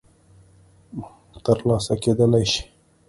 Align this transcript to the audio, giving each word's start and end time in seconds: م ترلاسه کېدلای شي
م 0.97 0.99
ترلاسه 1.45 1.93
کېدلای 2.03 2.45
شي 2.51 2.63